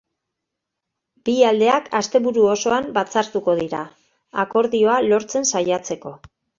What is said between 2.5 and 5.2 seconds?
osoan batzartuko dira, akordioa